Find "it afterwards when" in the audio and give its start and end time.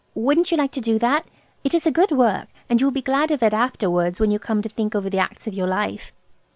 3.43-4.31